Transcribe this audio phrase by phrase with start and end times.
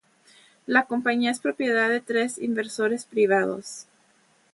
[0.65, 3.85] La compañía es propiedad de tres inversores privados.